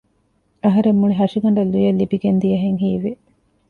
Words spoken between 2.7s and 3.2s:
ހީވި